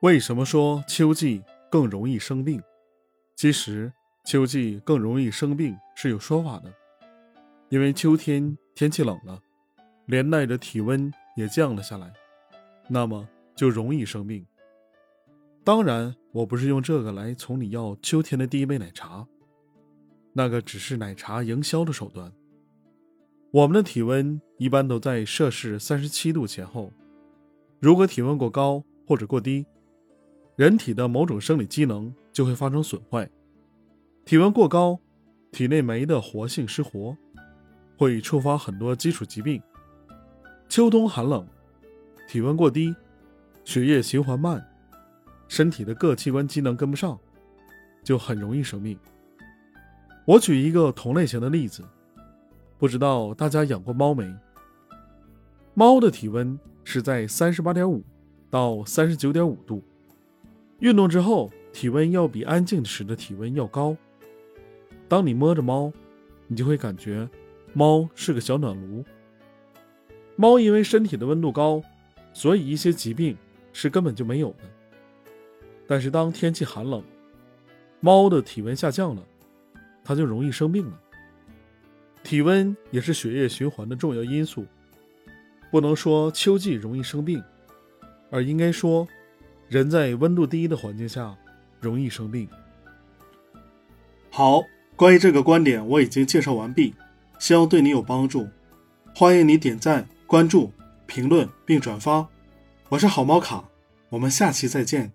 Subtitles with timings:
[0.00, 2.62] 为什么说秋季更容易生病？
[3.36, 3.92] 其实，
[4.24, 6.72] 秋季更容易生病是有说法的，
[7.68, 9.38] 因为秋天天气冷了，
[10.06, 12.10] 连带着体温也降了下来，
[12.88, 14.46] 那么就容易生病。
[15.62, 19.26] 当然，我不是用这个来从你要秋天的第一杯奶茶，
[20.32, 22.32] 那个只是奶茶营销的手段。
[23.50, 26.90] 我们的体温一般都在摄氏三十七度前后，
[27.78, 29.66] 如果体温过高或者过低。
[30.56, 33.28] 人体的某种生理机能就会发生损坏，
[34.24, 34.98] 体温过高，
[35.50, 37.16] 体内酶的活性失活，
[37.96, 39.62] 会触发很多基础疾病。
[40.68, 41.46] 秋冬寒冷，
[42.28, 42.94] 体温过低，
[43.64, 44.62] 血液循环慢，
[45.48, 47.18] 身体的各器官机能跟不上，
[48.04, 48.98] 就很容易生病。
[50.26, 51.82] 我举一个同类型的例子，
[52.78, 54.30] 不知道大家养过猫没？
[55.72, 58.04] 猫的体温是在三十八点五
[58.50, 59.82] 到三十九点五度。
[60.80, 63.94] 运动之后，体温要比安静时的体温要高。
[65.08, 65.92] 当你摸着猫，
[66.46, 67.28] 你就会感觉
[67.74, 69.04] 猫是个小暖炉。
[70.36, 71.82] 猫因为身体的温度高，
[72.32, 73.36] 所以一些疾病
[73.74, 74.64] 是根本就没有的。
[75.86, 77.02] 但是当天气寒冷，
[78.00, 79.22] 猫的体温下降了，
[80.02, 80.98] 它就容易生病了。
[82.22, 84.64] 体温也是血液循环的重要因素，
[85.70, 87.42] 不能说秋季容易生病，
[88.30, 89.06] 而应该说。
[89.70, 91.32] 人在温度低的环境下
[91.78, 92.48] 容易生病。
[94.28, 94.64] 好，
[94.96, 96.92] 关于这个观点我已经介绍完毕，
[97.38, 98.48] 希望对你有帮助。
[99.14, 100.72] 欢迎你点赞、关注、
[101.06, 102.26] 评论并转发。
[102.88, 103.64] 我是好猫卡，
[104.08, 105.12] 我们下期再见。